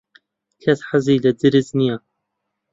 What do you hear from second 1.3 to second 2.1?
جرج نییە.